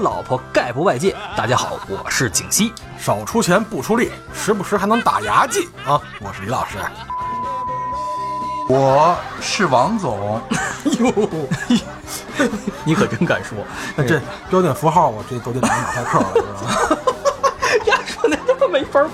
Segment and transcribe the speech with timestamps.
[0.00, 1.14] 老婆概不外借。
[1.36, 2.72] 大家好，我是景熙。
[2.98, 6.00] 少出钱不出力，时不时还能打牙祭啊！
[6.20, 6.76] 我是李老师。
[8.68, 10.40] 我是王总，
[11.00, 11.12] 哟，
[12.84, 13.58] 你可真敢说。
[13.96, 16.96] 那这标点符号我这都得打马赛克了，知道吗？
[17.86, 19.10] 呀，说的他妈没法儿。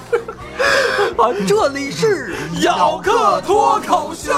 [1.16, 4.32] 啊，这里是咬客脱口秀。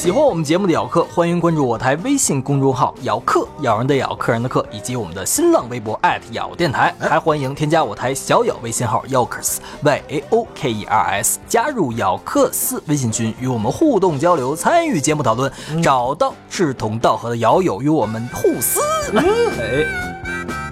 [0.00, 18.80] 喜欢我们节目的咬客，欢迎关注我台微信公众号“咬客”，咬人的咬，客人的客，以及我们的新浪微博咬电台，还欢迎添加我台小咬微信号 yokers y a o k e r s，加入咬客四微信群，与我们互动交流，参与节目讨论，找到志同道合的咬友与我们互撕。
[19.18, 20.69] 哎。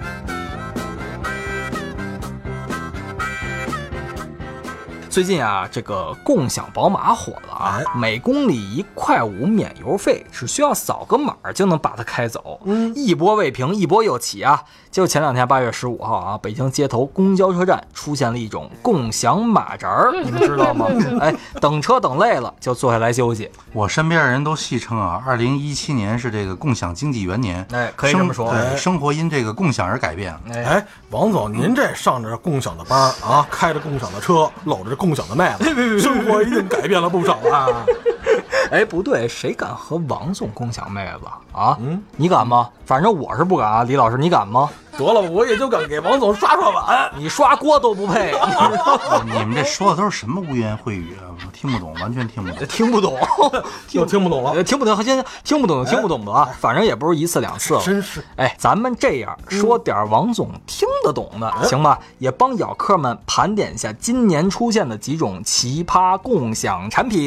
[5.09, 12.59] 最近啊，这个共享宝马火了啊，哎每公里一块五免油费，只需要扫个码儿就能把它开走。
[12.65, 14.63] 嗯，一波未平，一波又起啊！
[14.91, 20.85] 就前两天八月十五号啊，北京街头公交车站出现了一种共享马扎儿，你们知道吗？
[21.21, 23.49] 哎，等车等累了就坐下来休息。
[23.73, 30.35] 我身边的人都戏称啊，二零一七年是这个共享经济元年，哎可以这么说生对哎生活因这个共享而改变。
[30.53, 37.67] 哎，哎，王总，您这上着共享的班儿啊，开着共享的车，搂着共享的麦子， 生活一定改变了不少啊！
[38.71, 41.25] 哎，不对，谁敢和王总共享妹子
[41.57, 41.77] 啊？
[41.79, 42.69] 嗯，你敢吗？
[42.85, 43.83] 反正我是不敢啊。
[43.83, 44.69] 李老师，你敢吗？
[44.97, 47.09] 得了，我也就敢给王总刷刷碗。
[47.17, 48.33] 你刷锅都不配，
[49.25, 51.31] 你们这说的都是什么污言秽语啊？
[51.45, 52.67] 我听不懂，完全听不懂。
[52.67, 53.17] 听不懂，
[53.91, 57.81] 又听不懂了呃，听不懂，先听不懂就听不懂的啊，反正也不是一次两次了。
[57.81, 61.97] 真是哎，咱们这样说点王总听得懂的，行吧？
[62.17, 67.19] 也帮咬客们盘点一下今年出现的几种奇葩共享产品。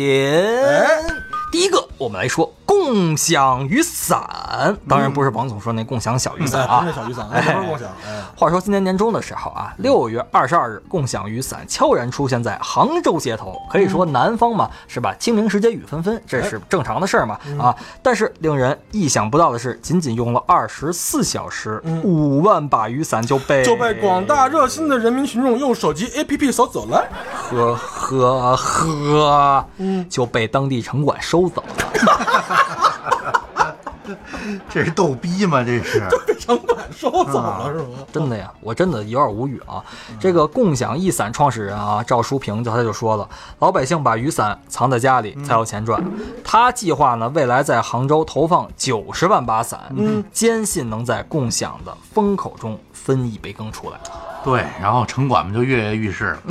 [1.52, 2.50] 第一个，我们来说
[2.92, 6.92] 共享雨伞，当然不是王总说那共享小雨伞哎，啊不是。
[6.94, 13.58] 那小雨伞，哎，不是共享，哎，话说今年年中的时候啊，六月二十二日，共享雨伞悄然出现在杭州街头。
[13.70, 15.14] 可以说南方嘛，是吧？
[15.18, 17.74] 清明时节雨纷纷，这是正常的事儿嘛啊。
[18.02, 27.02] 但是令人意想不到的是，仅仅用了二十四小时，五万把雨伞就被就被广大热心的人民群众用手机 APP 扫走了。
[27.48, 29.66] 呵呵呵，
[30.10, 32.78] 就被当地城管收走了。
[34.68, 35.62] 这是逗逼吗？
[35.62, 36.06] 这是。
[36.26, 37.98] 被城管收走了是吗？
[38.12, 39.82] 真的呀，我真的有点无语啊！
[40.18, 43.28] 这个共享一伞创始人啊，赵书平就他就说了，
[43.60, 46.02] 老百姓把雨伞藏在家里才有钱赚。
[46.42, 49.94] 他计划呢，未来在杭州投放九十万把伞，
[50.32, 53.96] 坚信能在共享的风口中分一杯羹出来。
[54.44, 56.42] 对，然后城管们就跃跃欲试了。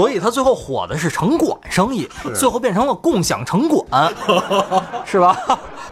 [0.00, 4.10] 所以他最后火的是城管生意，最后变成了共享城管，
[5.04, 5.36] 是吧？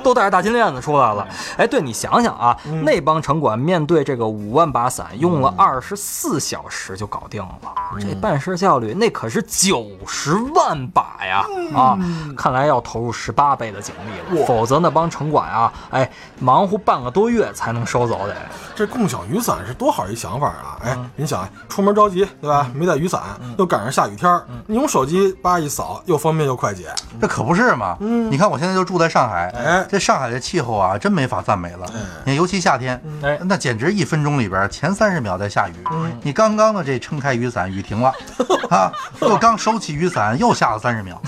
[0.08, 1.28] 都带着大金链子出来了。
[1.58, 7.58] 哎，对你想想啊，那帮城管面对这个五万把伞，用了二十四小时就搞定了，
[8.00, 11.44] 这办事效率那可是九十万把呀！
[11.74, 11.98] 啊，
[12.34, 18.34] 看来要投入十八倍的警力了，否则那帮城管啊，哎，忙活半个多月才能收走得。
[18.74, 20.78] 这共享雨伞是多好一想法啊！
[20.82, 22.70] 哎，你想，哎出门着急对吧？
[22.74, 23.20] 没带雨伞，
[23.58, 26.88] 又赶上下雨天儿，你用手机叭一扫，又方便又快捷。
[27.20, 27.96] 这可不是嘛！
[28.00, 31.86] 你看我现在就住在上海，哎这上海的气候啊，真没法赞美了。
[32.24, 35.74] 你看，尤其夏天，哎那简直一分钟里边前三十秒在下雨。
[36.22, 38.12] 你刚刚的这撑开雨伞，雨停了，
[38.70, 41.20] 啊，又刚收起雨伞，又下了三十秒。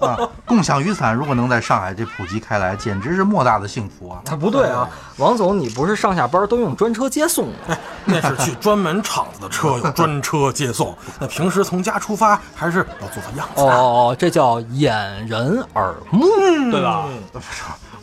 [0.00, 4.22] 啊，共享雨伞如果能在上海这普及开来，简直是莫大的幸福啊！
[4.30, 4.88] 啊，不对啊，
[5.18, 7.76] 王总，你不是上下班都用专车接送吗？
[8.06, 13.60] 那是去专门厂子的车有专车接送， 那平时从家出发还是要做做样子。
[13.60, 16.26] 哦，这叫掩人耳目，
[16.70, 17.04] 对吧？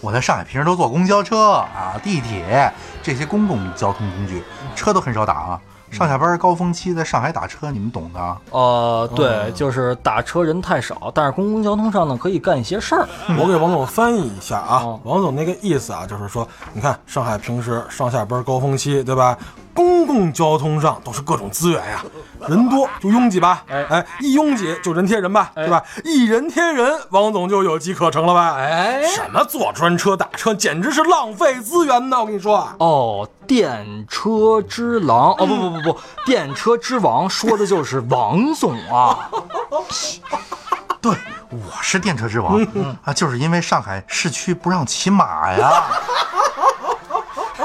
[0.02, 2.72] 我在上海平时都坐公交车啊、地铁
[3.02, 4.44] 这些公共交通工具，
[4.76, 5.62] 车都很少打啊。
[5.90, 8.38] 上下班高峰期在上海打车，你们懂的啊。
[8.52, 13.08] 呃，对，就是打车人太少，但是公共交通上呢可以干一些事儿。
[13.40, 19.38] 我给王总翻译一下啊哦，王总那个意思啊，就是说，你看上海平时上下班高峰期，对吧？
[19.74, 22.04] 公共交通上都是各种资源呀，
[22.48, 25.84] 人多就拥挤吧，哎哎，一拥挤就人贴人吧，对吧？
[26.04, 28.56] 一人贴人，王总就有机可乘了吧？
[28.58, 32.20] 哎什么坐专车打车，简直是浪费资源呢！
[32.20, 39.30] 我跟你说啊，哦，电车之狼，哦不不不不，电车之王说的就是王总啊。
[41.00, 41.16] 对，
[41.50, 42.62] 我是电车之王
[43.04, 45.84] 啊，就是因为上海市区不让骑马呀，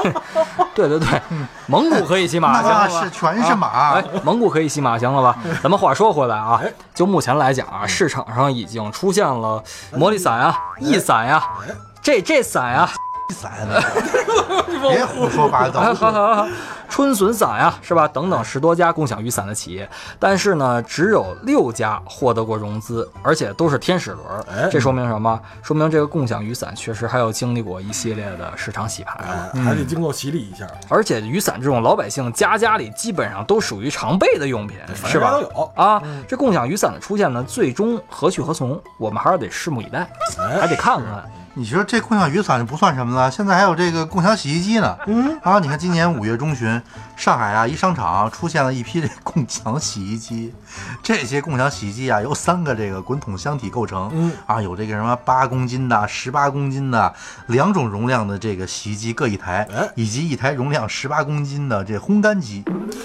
[0.75, 1.21] 对对对，
[1.67, 3.03] 蒙古可以骑马，行那了吧？
[3.03, 3.93] 是全是马。
[3.93, 5.37] 哎，蒙古可以骑马，行了吧？
[5.61, 6.61] 咱们话说回来啊，
[6.93, 9.63] 就目前来讲啊，市场上已经出现了
[9.95, 11.43] 魔力伞啊、翼伞呀、
[12.01, 12.89] 这这伞呀，
[13.29, 13.51] 伞，
[14.89, 15.81] 别胡说八道。
[15.81, 16.47] 好好好好，
[16.89, 18.07] 春笋伞呀，是吧？
[18.07, 19.89] 等等十多家共享雨伞的企业，
[20.19, 24.69] 但是呢，只有六家获得过融资，而且都是天使轮。
[24.71, 25.39] 这说明什么？
[25.61, 29.17] 说明这个共享雨伞确实还有经历过一系列的市场洗牌
[29.63, 35.41] 还得经过洗礼一下，而且雨伞这种老百姓家家里基本上都属于常备的用品，是吧都？
[35.41, 35.71] 有。
[35.75, 41.23] 啊，这共享雨伞的出现呢，最终何去何从，我们还是得拭目以待，哎还得看看。
[41.55, 44.97] 你说这共享雨伞就不算什么了，现在还有这个共享洗衣机呢。
[45.05, 46.81] 嗯啊，你看今年五月中旬，
[47.15, 50.51] 上海啊一商场出现了一批这共享洗衣机，
[51.03, 57.13] 这些共享洗衣机啊由三个这个滚筒箱体构成，嗯啊有这个什么八公斤的、十八公斤的
[57.45, 62.63] 两种容量的这个洗衣机各一台哎，以及一台容量十八公斤的这烘干机。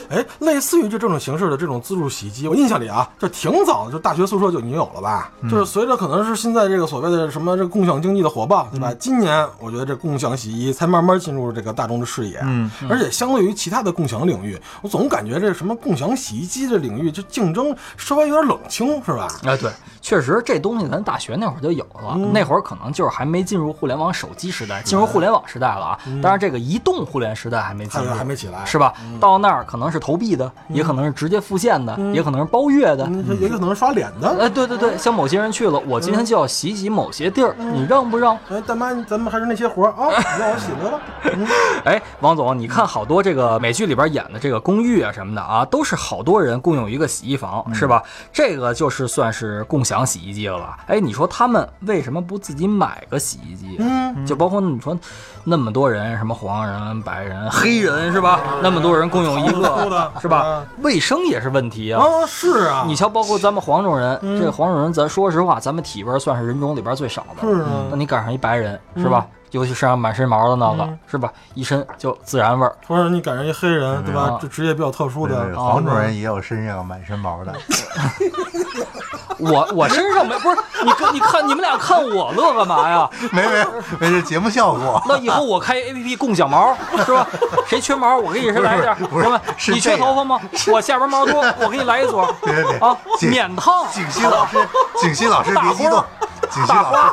[0.08, 5.30] 哎，类似于就这种形式的这种自助洗衣机，我印象里啊，就挺早的，就大学宿舍就已经有了吧。
[5.50, 8.94] 就是随着可能是现在这个所谓的什么这个共享经济的火爆，对吧？
[9.00, 12.38] 今年我觉得这共享洗衣才慢慢进入这个大众的视野。
[12.44, 19.26] 嗯，而且相对于其他的共享领域，我总感觉这什么共享洗衣机这领域，就竞争稍微有点冷清，是吧？
[19.44, 25.98] 哎，对，确实这东西咱大学那会儿就有了，那会儿可能就是还没进入互联网手机时代，进入互联网时代了啊。
[26.22, 28.94] 当然，这个移动互联时代还没进还入，还没起来，是吧？
[29.18, 33.04] 到那儿可能是投币的，也可能是直接付现的，也可能是包月的。
[33.06, 33.36] 嗯？
[33.40, 34.28] 也可能是刷脸的。
[34.38, 38.27] 哎，对对对，像某些人去了，我今天就要洗洗某些地儿，你让不让？
[38.50, 41.00] 哎，大妈，咱们还是那些活儿啊， 你让我洗了吧。
[41.24, 41.46] 嗯
[41.84, 48.02] 哎，王总，你看好多这个美剧里边演的这个公寓啊什么的啊，都是好多人共用一个洗衣房，是吧？
[48.32, 50.78] 这个就是算是共享洗衣机了吧？
[50.86, 53.76] 哎，你说他们为什么不自己买个洗衣机？
[53.78, 54.96] 嗯，就包括你说
[55.48, 58.40] 那么多人，什么黄人、白人、 黑人，是吧？
[58.62, 60.66] 那么多人共用一个，是吧啊？
[60.82, 62.02] 卫生也是问题啊。
[62.02, 67.46] 啊，是啊，你瞧，包括咱们黄种人，这个黄种人，咱说实话，咱们体味儿算是人种里边最少的。
[67.48, 69.26] 是啊那你赶上一白人，是吧？
[69.52, 71.32] 尤其身上满身毛的那个，嗯是吧？
[71.54, 72.74] 一身就自然味儿。
[72.86, 74.38] 或者你赶上一黑人，对吧嗯？
[74.42, 77.54] 这职业比较特殊的对，黄种人也有身上满身毛的。
[79.38, 83.08] 我我身上没不是你跟你看你们俩看我乐干嘛呀？
[83.30, 83.64] 没没
[84.00, 85.00] 没是节目效果。
[85.06, 87.24] 那以后我开 A P P 共享毛是吧？
[87.66, 89.40] 谁缺毛我给你谁来一点，不是行吧？
[89.56, 90.40] 是你缺头发吗？
[90.72, 92.96] 我下边毛多， 我给你来一撮别别别啊，
[93.30, 93.86] 免烫。
[93.92, 94.56] 景熙老师，
[95.00, 96.04] 景熙老师别激动，
[96.50, 97.12] 景熙老师，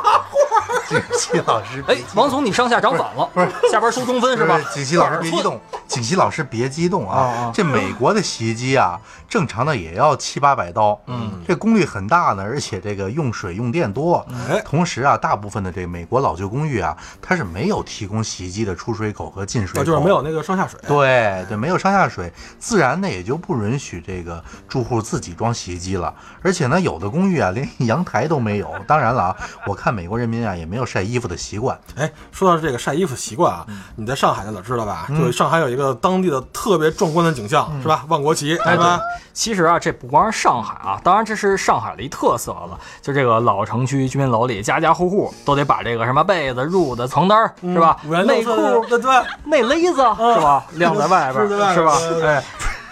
[0.88, 1.96] 景熙老师哎。
[2.14, 4.58] 王总你上下涨反了，不是下边收中分是吧？
[4.74, 7.50] 景熙老师别激动，景熙老师别激动啊！
[7.54, 8.98] 这美国的洗衣机啊，
[9.28, 14.24] 正常的也要七八百刀，嗯，这功率很大呢，而且这个用水用电多。
[14.48, 20.78] 哎同时啊，大部分的这美国老旧公寓啊，它是没有提供洗衣机的出水口和进水啊，口，就是没有那个上下水。
[20.86, 26.14] 对对，没有上下水，自然呢也就不允许这个住户自己装洗衣机了。
[26.42, 28.72] 而且呢，有的公寓啊连阳台都没有。
[28.86, 31.78] 当然了啊，我看美国人民啊也没有晒衣服的习惯。
[31.96, 33.66] 哎，说到这个晒衣服习惯啊，
[33.96, 35.06] 你在上海的早知道吧？
[35.08, 38.04] 就上海有一个当地的特别壮观的景象，是吧？
[38.08, 39.00] 万国旗，哎，对吧？
[39.32, 42.78] 其实啊，这不光是上海啊，当然这是上海的一特色了。
[43.02, 47.96] 就这个老城区居民楼里，家家户户都得把这个什么被子、褥子、床单是吧？
[48.26, 48.52] 内裤、
[48.88, 50.64] 对对，内勒子是吧？
[50.72, 52.42] 晾在外边是吧哎，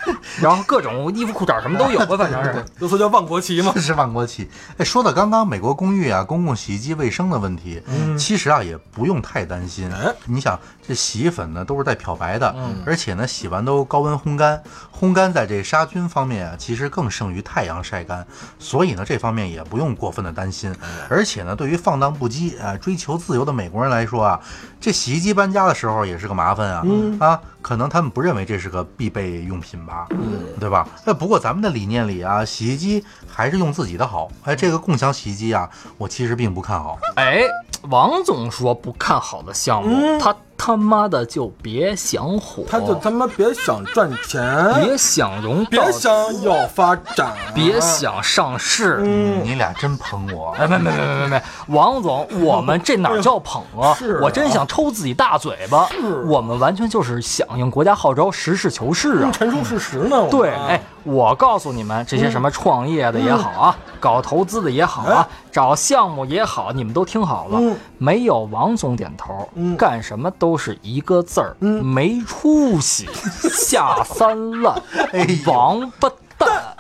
[0.40, 2.64] 然后各种衣服裤衩什么都有吧，反正是。
[2.78, 3.72] 都说叫万国旗嘛。
[3.78, 4.48] 是万国旗。
[4.78, 7.82] 哎，说到刚刚美国公寓啊，公共洗衣机卫生的问题，
[8.18, 9.90] 其实啊也不用太担心。
[9.92, 18.26] 哎你想，这洗衣粉呢都是带漂白的，嗯而且呢洗完都高温烘干，烘干在这杀菌方面啊，其实更胜于太阳晒干，
[18.58, 20.74] 所以呢这方面也不用过分的担心。
[20.80, 24.40] 哎而且呢，对于放荡不羁啊、追求自由的美国人来说啊，
[24.80, 26.84] 这洗衣机搬家的时候也是个麻烦啊、
[27.20, 30.86] 啊，可能他们不认为这是个必备用品吧，嗯，对吧？
[31.06, 34.30] 那不过咱们的理念里啊，洗衣机还是用自己的好。
[34.42, 36.98] 哎，这个共享洗衣机啊，我其实并不看好。
[37.16, 37.40] 哎，
[37.88, 48.98] 王总说不看好的项目，他他妈的就别想火，他就他妈别想赚钱，别想融别，想要发展，别想上市。
[49.02, 53.94] 嗯，你俩真捧我，哎，没没没没没没，王总，我们这哪叫捧啊？
[53.94, 55.88] 是啊我真想抽自己大嘴巴。
[56.26, 59.30] 我们完全就是响应国家号召，实事求是啊。
[59.32, 60.22] 陈述事实呢？
[60.22, 67.76] 我对，哎，我告诉你们，这些什么创业的也好啊，搞投资的也好啊，找项目也好，你们都听好了，嗯。
[67.98, 69.76] 没有王总点头，嗯。
[69.76, 71.84] 干什么都是一个字儿，嗯。
[71.84, 73.06] 没出息，
[73.52, 74.74] 下三滥，
[75.12, 76.18] 哎王八蛋，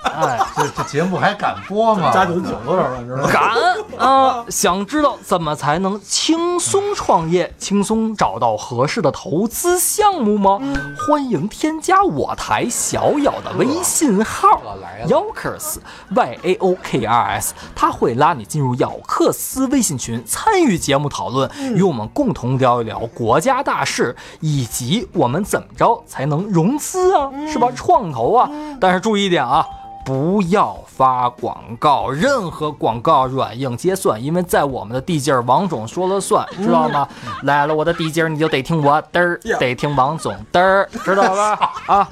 [0.04, 0.38] 哎。
[0.56, 2.12] 这这节目还敢播吗？
[2.12, 2.98] 加酒酒多少了？
[3.00, 3.28] 你知道吗？
[3.32, 4.44] 敢啊！
[4.48, 10.60] 想知道怎么才能轻松创业、轻松找到合适的投资项目吗？
[11.06, 14.62] 欢迎添加我台小咬的微信号
[15.08, 15.78] Yaokers
[16.14, 27.68] Y A O K R S，他会拉你进入咬克斯微信群，参与节目讨论，与我们共同聊一聊国家大事，以及我们怎么着才能融资啊，是吧？
[27.74, 28.48] 创投啊！
[28.80, 29.66] 但是注意一点啊。
[30.04, 37.08] 不要发广告，任何广告软硬皆算，因为在我们的地界儿，王总说了算，知道吗？
[37.44, 41.72] 来了我的地界儿，你就得听我嘚儿，得听王总嘚儿，知道吧？
[41.86, 42.08] 啊，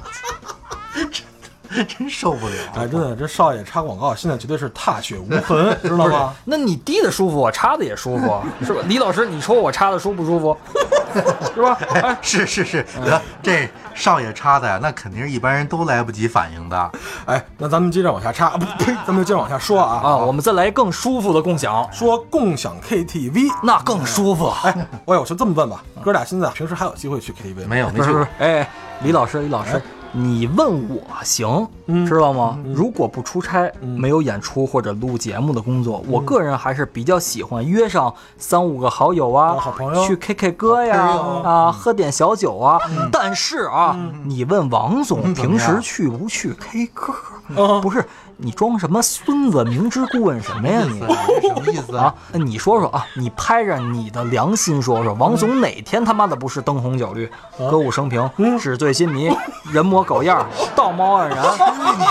[1.85, 2.53] 真受不了。
[2.75, 6.33] 哎，真的，这少爷插广告，现在绝对是踏雪无痕，知道吗？
[6.45, 8.81] 那你滴的舒服，我插的也舒服，是吧？
[8.87, 10.57] 李老师，你说我插的舒不舒服？
[11.53, 11.77] 是吧？
[11.93, 16.91] 哎，是是是，得这少爷插的呀，那肯定是一般人都来不及反应的。
[17.25, 23.51] 哎，那咱们接着往下插，啊不呸，咱们就接着往下说啊啊，我们再来更舒服的共享，说共享 KTV。
[23.61, 24.51] 那更舒服。
[24.63, 27.67] 哎，我我就这么问吧，哥俩现在平时还有机会去 KTV 吗？
[27.67, 28.09] 没有，没去。
[28.39, 28.67] 哎，
[29.03, 29.79] 李老师，李老师，
[30.13, 32.05] 你问我行，嗯。
[32.05, 32.57] 知道吗？
[32.73, 40.05] 如果不出差，没有演出或者录节目的工作，我个人还是比较喜欢约上三五个好友啊，啊好朋友。
[40.05, 41.01] 去 K K 歌呀，
[41.43, 42.79] 啊，喝点小酒啊。
[43.11, 47.13] 但是啊，你问王总平时去不去 K 歌？
[47.55, 48.05] 啊不是
[48.37, 49.63] 你装什么孙子？
[49.63, 50.99] 明知故问什么呀你？
[51.47, 59.31] 什么意思啊？，你说说啊，你拍着你的良心说说，王总哪天他妈的不是灯红酒绿、歌舞升平、纸醉金迷、
[59.71, 61.43] 人模狗样、 道貌岸然，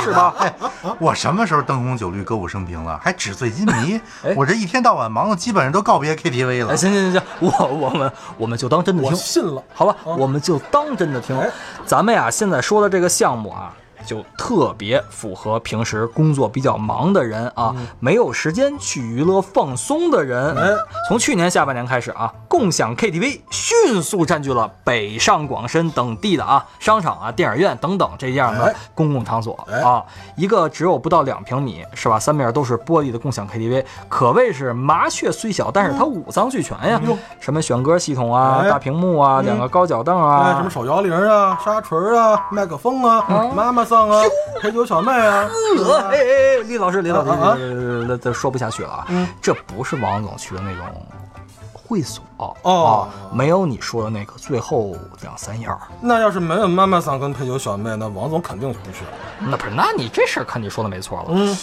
[0.03, 0.35] 是吧？
[0.39, 0.55] 哎，
[0.99, 2.99] 我什么时候灯红酒绿、歌舞升平了？
[3.03, 4.35] 还纸醉金迷 哎？
[4.37, 6.77] 我这一天到晚忙的，基本上都告别 KTV 哎，了。
[6.77, 9.63] 行行行行，我我们我们就当真的我听，信了。
[9.75, 9.97] 好吧？
[10.05, 11.51] 我们就当真的听哎。
[11.85, 13.75] 咱们呀，现在说的这个项目啊。
[14.07, 20.55] 就特别符合平时工作比较忙的人啊，没有时间去娱乐放松的人。
[20.57, 20.71] 哎。
[21.09, 28.75] 从去年下半年开始啊，共享 KTV 迅速占据了北上广深等地的啊商场啊、电影院等等这样的哎。
[28.95, 29.81] 公共场所哎。
[29.81, 30.03] 啊。
[30.37, 37.01] 一个只有不到两平米是吧，三面都是玻璃的共享 KTV，可谓是麻雀虽小，但是它五脏俱全呀。
[37.41, 38.71] 什么选歌系统啊、哎。
[38.71, 44.23] 大屏幕啊、两个高脚凳哎，啊，什么手摇铃啊、沙锤啊、麦克风啊、妈妈桑啊、
[44.59, 47.57] 陪酒小妹啊，呃，哎哎哎，李老师，李老师，啊啊
[48.09, 49.07] 这这说不下去了
[49.43, 50.87] 这不是王总去的那种
[51.75, 55.79] 会所哦啊，没有你说的那个最后两三样。
[56.01, 59.11] 那要是没有妈妈桑跟陪酒小妹，那王总肯定不去了。
[59.41, 61.27] 那不是，那你这事儿看你说的没错了。
[61.29, 61.55] 嗯，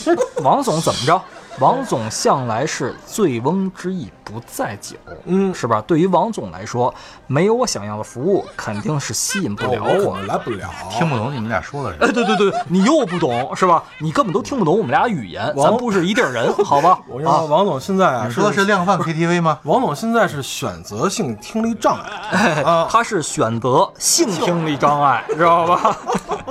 [0.44, 1.20] 王总怎么着？
[1.58, 5.84] 王总向来是醉翁之意不在酒，嗯是吧？
[5.86, 6.94] 对于王总来说，
[7.28, 10.70] 没有我想要的服务，肯定是吸引不了我来不了。
[10.90, 12.14] 听不懂你们俩说的哎，什么。
[12.14, 13.84] 对对对，你又不懂是吧？
[14.00, 17.00] 你根本都听不懂我们俩语言，咱不是一地儿人，好吧？
[17.10, 19.60] 我跟你说，王总现在啊，你说的是量贩 KTV 吗？
[19.64, 25.98] 王总现在是选择性听力障碍啊，他是选择性听力障碍，知道吧？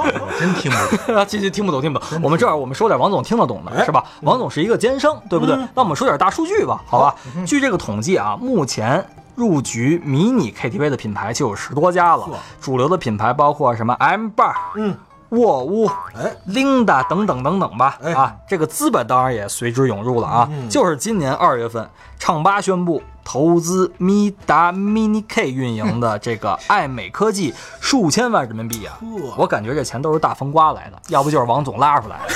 [0.03, 1.27] 我真听不懂。
[1.29, 2.21] 其实听不懂，听不懂。
[2.23, 4.05] 我们这儿我们说点王总听得懂的，哎是吧？
[4.23, 5.57] 王总是一个奸商，对不对？
[5.75, 7.15] 那我们说点大数据吧，好吧？
[7.47, 9.05] 据这个统计啊，目前。
[9.35, 12.29] 入局迷你 KTV 的品牌就有十多家了，
[12.61, 14.97] 主流的品牌包括什么 M Bar、嗯，
[15.29, 17.97] 沃屋、哎，Linda 等等等等吧。
[18.03, 20.49] 哎啊，这个资本当然也随之涌入了啊。
[20.51, 21.89] 嗯就是今年二月份，
[22.19, 28.99] 唱吧宣布投资咪达 Mini K 运营的这个爱美科技数千万人民币啊！
[29.37, 32.35] 我感觉这钱都是大风刮来的，要不就是王总拉出来的。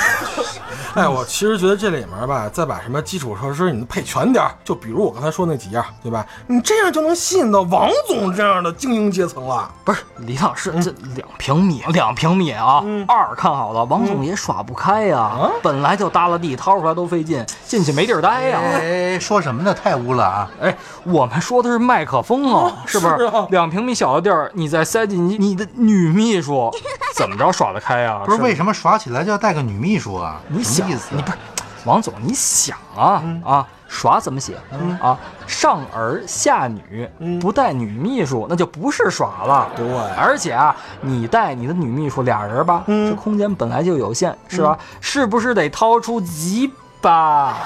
[1.01, 6.27] 哎，我其实觉得这里面吧，再把什么基础设施你配全点儿，就比如我刚才说那几样，对吧？
[6.47, 9.71] 你这样就能吸引到王总这样的精英阶层了。
[9.85, 19.73] 不是李老师，这两平米，两平米啊，嗯二看好了，王总也耍不开呀、本来就耷拉地，掏出来都费劲，进去没地儿待呀、哎，说什么呢？
[19.73, 20.51] 太污了啊！
[20.61, 23.17] 哎，我们说的是麦克风啊，是不是？
[23.19, 26.71] 是啊两平米小的地儿，你再塞进去你的女秘书，
[27.15, 28.55] 怎么着耍得开呀、不是为？
[28.55, 30.41] 什么耍起来就要带个女秘书啊？
[30.49, 31.09] 你想什么意思？
[31.17, 31.37] 你不是
[31.85, 34.57] 王总，你想啊、啊，耍怎么写、
[35.01, 35.19] 啊？
[35.49, 37.09] 上儿下女，
[37.41, 39.69] 不带女秘书，那就不是耍了。
[39.75, 39.85] 对
[40.17, 44.79] 而且啊，你带你的女秘书俩人吧，这空间本来就有限，是吧？
[45.01, 46.71] 是不是得掏出几
[47.03, 47.57] 把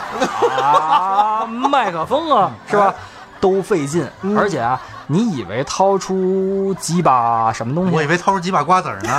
[0.61, 2.93] 啊麦克风啊，是吧？
[3.39, 7.95] 都费劲，而且啊，你以为掏出几把什么东西？
[7.95, 9.19] 我以为掏出几把瓜子儿呢。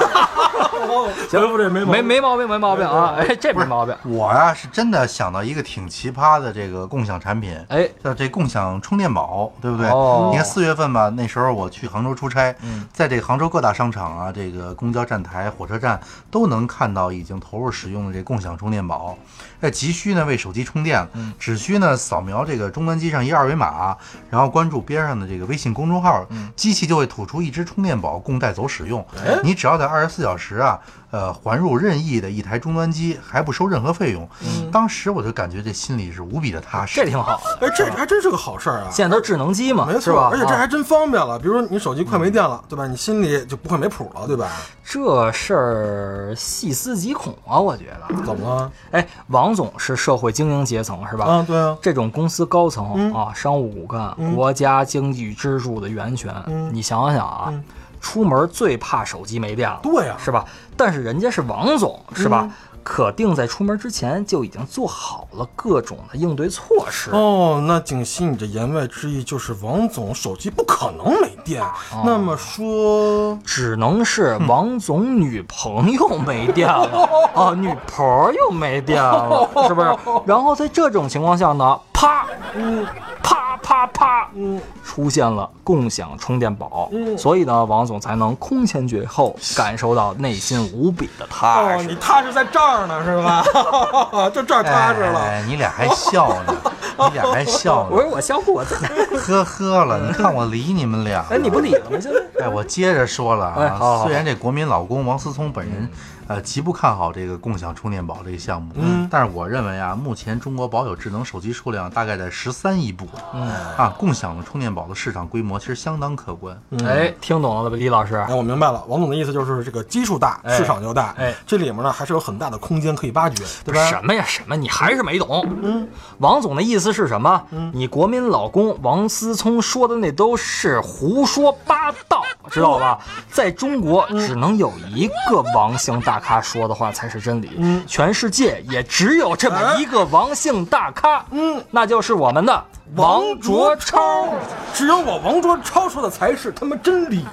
[1.29, 3.15] 回复这没没没毛病，没毛病啊！
[3.17, 3.96] 哎，这没毛病。
[4.03, 9.88] 我呀是真的想到一个挺奇葩的这个共享产品，哎，叫这共享充电宝，对不对？
[9.89, 12.56] 哦你看四月份吧，那时候我去杭州出差，
[12.94, 16.00] 在这个杭州各大商场啊，这个公交站台、火车站
[16.32, 19.17] 都能看到已经投入使用的这共享充电宝。
[19.60, 21.06] 那急需呢为手机充电，
[21.39, 23.96] 只需呢扫描这个终端机上一二维码，
[24.29, 29.05] 然后关注边上的这个微信公众号，机器就会吐出一只充电宝供带走使用。
[29.43, 30.79] 你只要在二十四小时啊，
[31.12, 34.27] 呃，还入任意的一台终端机，还不收任何费用。
[34.72, 36.96] 当时我就感觉这心里是无比的踏实。
[36.96, 37.67] 这挺好的。
[37.67, 38.88] 哎，这还真是个好事儿啊！
[38.91, 40.22] 现在都智能机嘛，没错，是吧？
[40.24, 41.38] 啊而且这还真方便了。
[41.38, 42.88] 比如说你手机快没电了，对吧？
[42.88, 44.50] 你心里就不会没谱了，对吧？
[44.84, 48.15] 这事儿细思极恐啊，我觉得。
[48.25, 48.72] 怎么了？
[48.91, 51.25] 哎，王总是社会精英阶层，是吧？
[51.25, 56.33] 啊，对啊，这种公司高层、啊，商务骨干，国家经济支柱的源泉，
[56.71, 57.53] 你想想啊，
[58.00, 60.45] 出门最怕手机没电了，对呀是吧？
[60.75, 62.50] 但是人家是王总，是吧？
[62.83, 67.12] 可定在出门之前就已经做好了各种的应对措施。
[67.12, 71.62] 哦，那景熙，你的言外之意就是王总手机不可能没电。
[72.05, 79.93] 那么说，只能是王总女朋友没电了啊， 女朋友没电了，是不是？
[80.25, 82.88] 然后在这种情况下呢，啪，嗯，
[83.21, 91.87] 啪啪啪，嗯，出现了共享充电宝，所以呢，王总才能空前绝后感受到内心无比的踏哦，实。
[91.87, 93.43] 你踏实在这儿呢，是吧？
[94.33, 95.19] 就这儿踏实了。
[95.19, 96.55] 哎，你俩还笑呢，
[97.09, 98.77] 你俩还笑呢，我说我笑我在，
[99.17, 99.99] 呵呵了。
[100.07, 101.97] 你看我理你们俩，哎，你不理了吗？
[101.99, 102.45] 现在？
[102.45, 105.89] 哎，我接着说了啊，虽然这国民老公王思聪本人。
[106.27, 118.15] 呃，极不看好这个共享充电宝这个项目，嗯，但是我认为啊，目前中国保有智能手机数量大概在十三亿部，嗯啊，共享的充电宝的市场规模其实相当可观，哎，听懂了吧，李老师？
[118.15, 121.13] 哎，我明白了，王总的意思就是这个基数大，哎市场就大。
[121.17, 123.86] 哎这里面呢还是有很大的空间可以挖掘，对吧？
[123.89, 124.56] 什么呀什么？
[124.56, 125.47] 你还是没懂。
[125.63, 125.88] 嗯，
[126.19, 127.41] 王总的意思是什么？
[127.73, 132.99] 你国民老公王思聪说的那都是胡说八道，知道吧？
[133.32, 137.51] 在中国，只能有一个王姓大咖说的话才是真理。
[137.58, 141.25] 嗯，全世界也只有这么一个王姓大咖。
[141.32, 144.30] 嗯，那就是我们的王卓超。
[144.73, 147.25] 只有我王卓超说的才是他妈真理。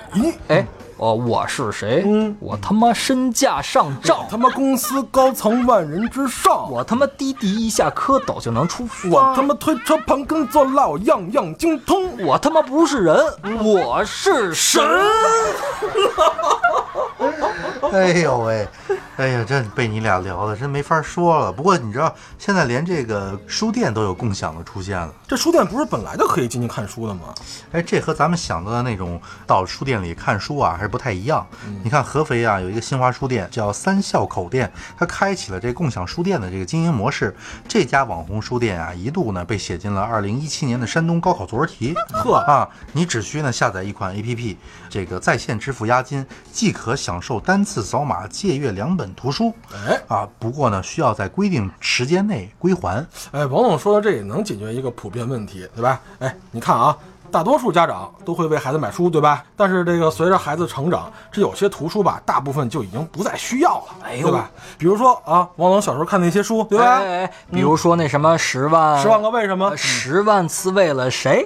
[0.48, 0.66] 哎，
[0.96, 2.04] 哦，我是谁？
[2.40, 4.26] 我他妈身价上兆。
[4.30, 12.16] 他妈公司高层万人之上，我他妈滴滴一下蝌蚪就能出发，我他妈推车盘根坐牢，样样精通。
[12.24, 13.16] 我他妈不是人，
[13.62, 14.82] 我是神。
[17.92, 18.66] 哎呦喂，
[19.16, 21.52] 哎呀，这被你俩聊的真没法说了。
[21.52, 25.12] 不过你知道，现在连这个书店都有共享的出现了。
[25.28, 27.34] 这书店不是本来就可以进去看书的吗？
[27.72, 31.46] 哎，这和咱们想到的那种到书店里看书啊，还是不太一样。
[31.82, 37.34] 你看合肥啊，有一个新华书店叫三孝口店，它开启了这共享书店的这个经营模式。
[37.68, 41.94] 这家网红书店啊，一度呢被写进了2017年的山东高考作文题。
[42.12, 44.56] 呵啊，你只需呢下载一款 APP，
[44.88, 49.54] 这个在线支付押金，即可享受单次扫码借阅两本图书。
[49.72, 53.06] 哎啊，不过呢，需要在规定时间内归还。
[53.32, 56.00] 哎，王总说的这也能解决一个普遍问题，对吧？
[56.18, 56.96] 哎，你看啊。
[57.34, 59.42] 大多数家长都会为孩子买书，对吧？
[59.56, 64.48] 但是这个随着孩子成长，这有些图书吧，大部分就已经不再需要了，哎对吧？
[64.78, 66.84] 比如说啊，王总小时候看那些书，对吧？
[66.84, 71.44] 哎哎哎，比如说那什么十万十万个为什么呃，十万次为了谁？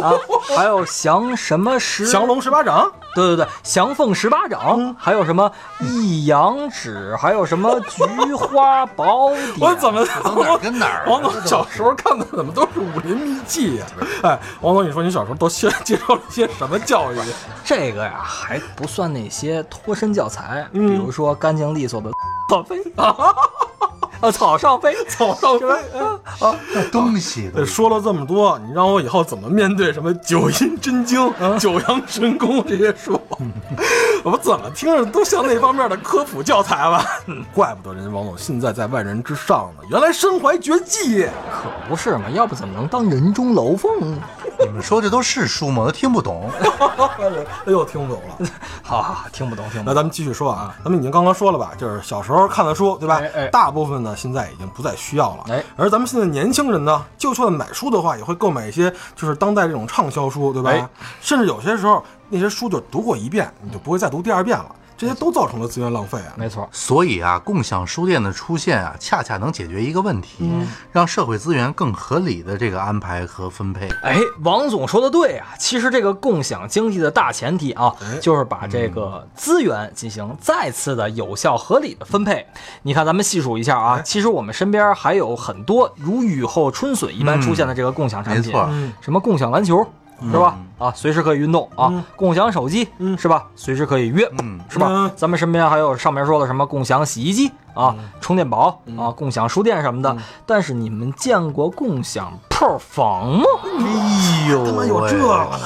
[0.00, 0.14] 啊，
[0.56, 5.50] 还有降什么十降龙十八掌，对对对，降凤十八掌，还有什么
[5.80, 9.58] 一阳指，还有什么菊花宝典。
[9.58, 13.86] 我怎么都哪儿跟哪儿啊 王总小时候看的怎么都是武林秘籍呀、
[14.22, 17.16] 哎，王总，你说你小时候都接接受了些什么教育？
[17.64, 22.10] 这个呀，还不算那些脱身教材，比如说干净利索的
[24.20, 25.66] 啊，啊草上飞，草上飞。
[26.40, 26.54] 啊
[26.92, 33.20] 东西都对，说了这么多，你让我以后怎么面对什么九阴真经、九阳神功这些书？
[34.24, 37.04] 我怎么听着都像那方面的科普教材吧？
[37.54, 41.24] 怪不得人家王总现在在万人之上呢，原来身怀绝技。
[41.50, 44.18] 可不是嘛，要不怎么能当人中龙凤呢？
[44.60, 45.82] 你们说这都是书吗？
[45.82, 46.50] 我都听不懂。
[46.52, 48.48] 哎呦，听不懂了。
[48.82, 49.84] 好好好，听不懂，听不懂。
[49.86, 53.16] 那咱们继续说啊，咱们已经刚刚说了吧，就是小时候看的书，对吧？
[53.18, 55.44] 哎哎大部分呢现在已经不再需要了。
[55.48, 60.70] 哎而咱们现在年轻人呢，就算买书的话，也会购买一些就是当代这种畅销书，对吧？
[60.70, 60.88] 哎
[61.20, 66.34] 甚至有些时候那些书就读过一遍，你就不会再读第二遍了，这些都造成了资源浪费啊。
[66.36, 70.50] 没错，所以啊，共享书店的出现啊，恰恰能解决一个问题，
[70.90, 73.88] 让社会资源更合理的这个安排和分配。
[74.02, 82.44] 哎，王总说的对啊，其实这个共享经济的大前提啊，哎就是把这个资源进行再次的有效合理的分配。
[82.82, 89.86] 你看，咱们细数一下啊，哎其实我们身边还有很多如雨后春笋一般出现的这个共享产品，没错，嗯什么共享篮球。
[90.22, 90.56] 是吧？
[90.78, 91.88] 啊，随时可以运动啊！
[91.90, 93.46] 嗯共享手机，嗯是吧？
[93.56, 94.86] 随时可以约，嗯是吧？
[94.88, 100.16] 嗯咱们身边还有上面说的什么共享洗衣机啊、充电宝嗯啊、共享书店什么的。
[100.44, 103.44] 但是你们见过共享炮房吗？
[103.80, 105.16] 哎呦他妈有这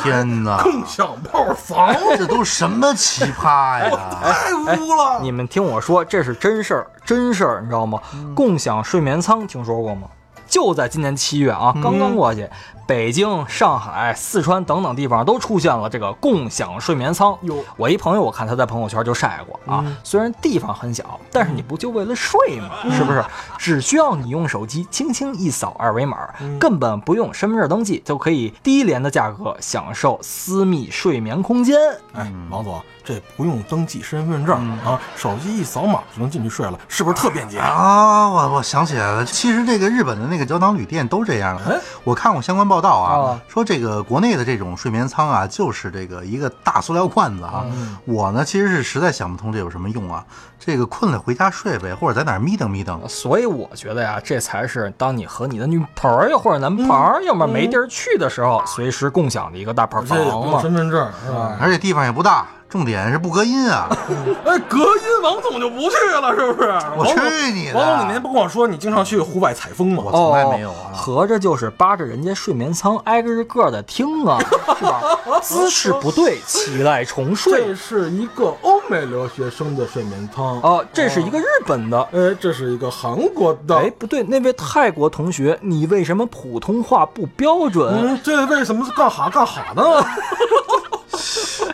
[0.03, 4.19] 天哪，共享炮房这都什么奇葩呀！
[4.23, 5.21] 太污了。
[5.23, 7.99] 你们听我说，这是真事儿，真事儿，你知道吗？
[8.35, 10.09] 共享睡眠舱听说过吗？
[10.53, 12.47] 就在今年七月啊，刚刚过去，
[12.87, 17.35] 北京、上海、四川等等地方都出现了这个共享睡眠舱。
[17.41, 19.83] 哟我一朋友，我看他在朋友圈就晒过啊。
[20.05, 22.69] 虽然地方很小，但是你不就为了睡吗？
[22.91, 23.25] 是不是？
[23.57, 26.19] 只需要你用手机轻轻一扫二维码，
[26.61, 31.79] 根本不用身份证登记，就可以低廉的价格享受私密睡眠空间。
[32.13, 37.59] 哎，王总，这不用登记身份证、啊，手机一扫码就能进去睡了，是不是特便捷？
[37.59, 41.81] 啊，我我想起来了，其实这个日本的那个胶囊旅店都这样的。
[42.05, 47.65] 我看过相关报道啊，啊说这个国内的这种睡眠舱啊，就是这个一个大塑料罐子啊。
[48.05, 50.25] 我呢，其实是实在想不通这有什么用啊。
[50.65, 53.01] 这个困了回家睡呗，或者在哪儿眯瞪眯瞪。
[53.09, 60.61] 所以我觉得呀，这才是当你和你的女朋友或者男朋友，要么没地儿去的时候，随时共享的一个大炮这也不房嘛。
[60.61, 61.57] 身份证是吧？
[61.61, 63.87] 而且地方也不大，重点是不隔音啊！
[64.47, 66.73] 哎，隔音王总就不去了，是不是？
[66.97, 70.05] 我去你的王总，你那不跟我说你经常去户外采风吗？
[70.07, 70.91] 我从来没有啊。
[70.95, 74.39] 合着就是扒着人家睡眠舱挨个个的听啊，
[74.79, 75.03] 是吧？
[75.43, 77.75] 姿势不对，起来重睡这。
[77.75, 82.01] 是一个欧美留学生的睡眠舱哦，这是一个日本的。
[82.13, 83.77] 哎，这是一个韩国的。
[83.77, 87.93] 哎，不对，那位泰国同学，你为什么普通话不标准？
[87.95, 89.83] 嗯，这为什么是干哈干哈呢？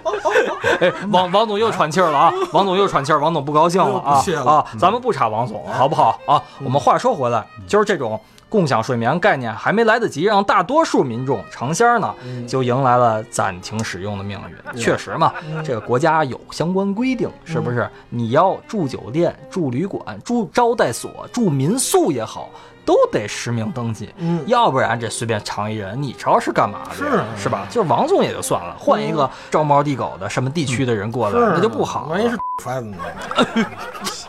[0.80, 2.32] 哎，王王总又喘气儿了啊！
[2.52, 4.64] 王总又喘气儿，王总不高兴了啊啊！
[4.78, 6.42] 咱们不查王总，好不好啊？
[6.64, 8.20] 我们话说回来，就是这种。
[8.48, 12.14] 共享睡眠概念还没来得及让大多数民众尝鲜呢，
[12.46, 14.40] 就迎来了暂停使用的命
[14.74, 14.80] 运。
[14.80, 15.32] 确实嘛，
[15.64, 17.88] 这个国家有相关规定，是不是？
[18.08, 22.48] 你要住酒店、住旅馆、住招待所、住民宿也好，
[22.84, 26.94] 都得实名登记，嗯要不然这随便尝一人，你知道是干嘛的？
[26.94, 27.66] 是是吧？
[27.70, 32.06] 就是王总也就算了，换一个招猫递狗的什么地区的人过来，那就不好。
[32.06, 32.96] 万一是孩子呢？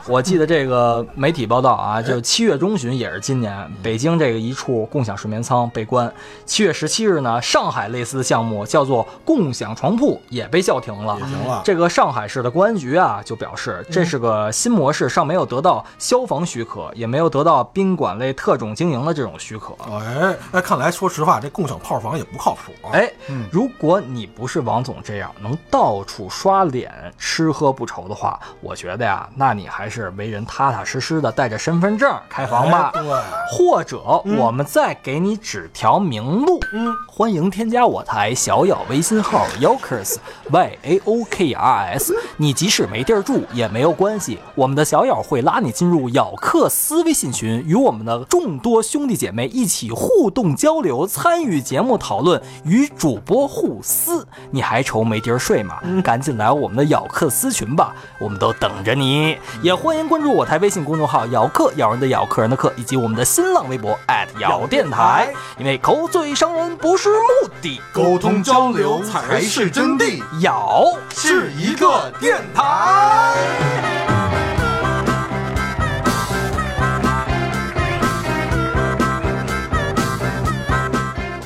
[0.07, 6.11] 我记得这个媒体报道啊，就七月中旬，也是今年，北京这个一处共享睡眠舱被关。
[6.45, 11.17] 七月十七日呢，上海类似的项目叫做共享床铺也被叫停了。
[11.63, 19.75] 这个上海市的公安局啊，就表示这是个新模式，尚没有得到消防许可，也没有得到宾馆类特种经营的这种许可。
[19.91, 22.93] 哎，那，看来说实话，这共享炮房也不靠谱啊。
[22.93, 23.11] 哎，
[23.51, 32.91] 如果你不是王总这样能到处刷脸、吃喝不愁的话，我觉得呀，那你还是为人踏踏实实的，带着身份证开房吧。
[32.95, 33.09] 哎对，
[33.51, 33.99] 或者
[34.37, 40.17] 我们再给你指条明路，嗯，欢迎添加我台小咬微信号 Yokers
[40.51, 42.15] Y A O K R S。
[42.37, 54.25] 你即使没地儿住也没有关系，我们的小咬会拉你进入咬克斯微信群，与我们的众多兄弟姐妹一起互动交流，参与节目讨论，与主播互撕。
[54.51, 55.79] 你还愁没地儿睡吗？
[56.03, 59.37] 赶紧来我们的咬克斯群吧，我们都等着你。
[59.61, 63.97] 也欢迎关注我台微信公众号“咬客”，咬人的咬，客人的客，以及我们的新浪微博
[64.37, 65.33] 咬电台。
[65.57, 70.83] 因为口嘴伤人不是目的，沟通交流才是真谛，咬
[71.15, 73.33] 是一个电台。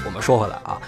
[0.04, 0.82] 我们说回来啊，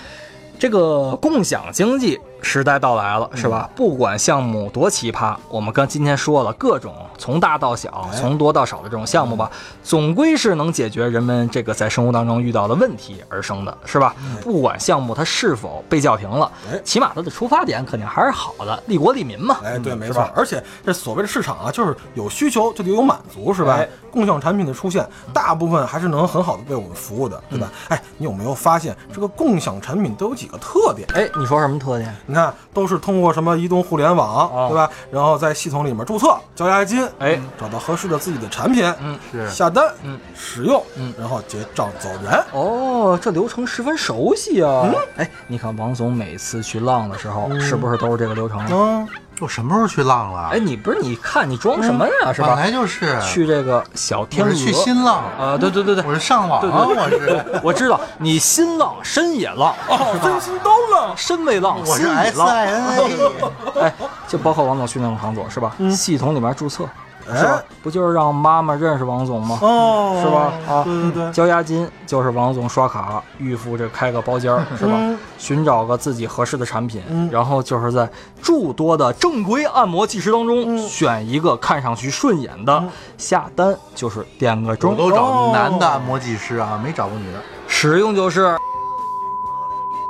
[0.58, 3.69] 这个共享经济时代到来了，是吧？
[3.75, 9.49] 不管项目多奇葩，我们刚今天说了各种从大到小、从多到少的这种项目吧，
[9.84, 14.15] 总归是能解决人们这个在生活当中遇到的问题而生的，是吧？
[14.41, 19.58] 不管项目它是否被叫停了哎，起码它的出发点肯定还是好的，利国利民嘛。
[19.63, 20.10] 哎，对，没。
[20.12, 23.89] 错而且这所谓的市场啊，就是有需求就得有满足，是吧哎？
[24.12, 27.69] 共享产品的出现，大部分还是能很好的为我们服务的，对吧？
[27.89, 31.06] 哎，你有没有发现这个共享产品都有几个特点？
[31.13, 32.15] 哎，你说什么特点？
[32.25, 34.89] 你看，都是通过什么移动互联网，哦对吧？
[35.12, 37.39] 然后在系统里面注册、交押金，哎。
[37.58, 39.18] 找到合适的自己的产品，嗯。
[39.32, 39.50] 是。
[39.50, 42.44] 下单，嗯，使用，嗯，然后结账走人。
[42.52, 44.84] 哦，这流程十分熟悉啊！
[44.86, 44.96] 嗯。
[45.18, 48.68] 哎，你看王总每次去浪的时候，是不是都是这个流程啊？
[48.70, 49.08] 嗯，
[49.39, 50.50] 我什么时候去浪了？
[50.54, 52.32] 哎，你不是你看你装什么呀？
[52.34, 52.62] 是吧本吧？
[52.62, 61.13] 来就是去这个小天鹅，去新浪，啊，对对对对，我是上网，对对我是 我知道你新浪深也浪，哦，真心都浪。
[61.17, 62.48] 深未浪，我是心也 S 浪。
[62.48, 63.93] I N A， 哎，
[64.28, 65.76] 就包括王总去那种场所是吧？
[65.95, 66.88] 系统里面注册
[67.27, 67.63] 是吧哎？
[67.81, 69.57] 不就是让妈妈认识王总吗？
[69.61, 70.53] 哦，是吧？
[70.67, 74.93] 啊，对对对，交押金就是王总刷卡预付这开个包间儿是吧？
[74.95, 78.09] 嗯寻找个自己合适的产品，嗯然后就是在
[78.41, 82.83] 诸多的正规按摩技师当中、嗯选一个看上去顺眼的，
[83.17, 87.39] 下单就是点个我钟，都找哦男的按摩技师啊，没找过女的。
[87.67, 88.57] 使用就是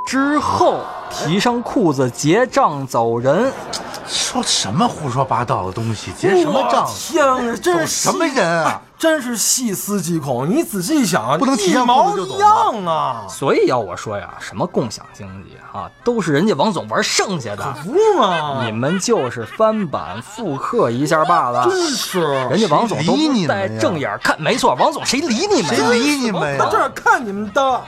[0.06, 3.52] 之后提上裤子结账走人。
[4.08, 6.12] 说什么胡说八道的东西？
[6.18, 8.82] 结什么账啊，这是什么人啊？
[9.06, 10.50] 真是细思极恐。
[10.50, 18.64] 你仔细想啊，不能提上一毛一样啊，所以要我说呀，什么共享经济啊，都是人家王总玩剩下的，可不是吗？
[18.66, 21.70] 你们就是翻版复刻一下罢了。
[21.70, 25.76] 真是，人家王总都谁理你们带正眼看，没错，王总谁理你们呀？
[25.76, 26.66] 谁理你们呀？
[26.66, 27.82] 在这儿看你们的。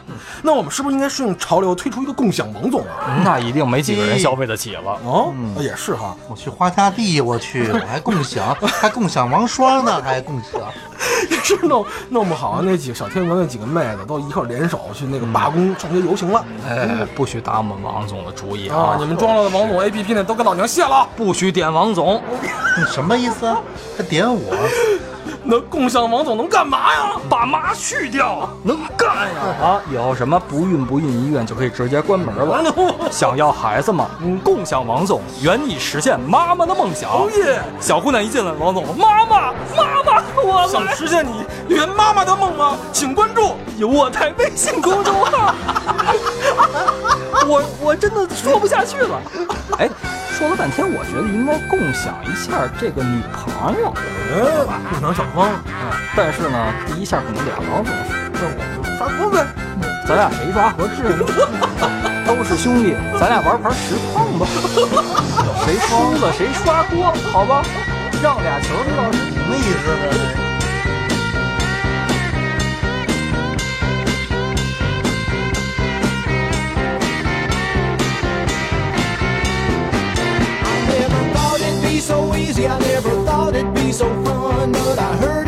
[0.43, 3.17] 那我们是不是应该顺应潮流推出一个共享王总啊？
[3.25, 4.99] 那一定没几个人消费得起了。
[5.03, 6.15] 哦，也是哈。
[6.29, 10.61] 我去花家地，我去，我还共享，还共享王双呢，还共享。
[11.47, 18.77] 是弄弄不好，那几个小天鹅那几个妹子都一块儿联手去那个罢工上街游行了哎，不许打我们王总的主意啊！
[18.77, 18.97] 啊！
[18.99, 21.07] 你们装了的王总 APP 呢，都给老娘卸了。
[21.15, 22.21] 不许点王总，
[22.77, 23.57] 你什么意思啊？
[23.97, 24.53] 还点我？
[25.49, 27.11] 那共享王总能干嘛呀？
[27.29, 29.41] 把妈去掉，能干呀！
[29.61, 32.65] 啊，以后什么不孕不孕医院就可以直接关门了。
[33.09, 34.09] 想要孩子吗？
[34.21, 37.09] 嗯，共享王总，圆你实现妈妈的梦想。
[37.09, 37.61] 哦耶！
[37.79, 40.67] 小姑娘一进来，王总，妈妈，妈妈，我来。
[40.67, 42.75] 想实现你圆妈妈的梦吗？
[42.91, 43.55] 请关注。
[43.77, 45.55] 有我台微信公众号。
[47.45, 49.21] 我我真的说不下去了。
[49.77, 49.89] 哎，
[50.31, 53.93] 说了半天，我觉得应该共享一下这个女朋友。
[54.33, 57.93] 哎，共享小芳，嗯，但是呢，第一下可能俩老总，
[58.33, 59.45] 那我就刷锅呗。
[60.07, 61.25] 咱俩谁抓合适呢？
[62.25, 64.45] 都是兄弟，咱俩玩盘实况吧。
[65.63, 67.61] 谁输了谁刷锅，好吧？
[68.23, 70.46] 让俩球知道是什么意思呢？
[82.67, 85.46] I never thought it'd be so fun, but I heard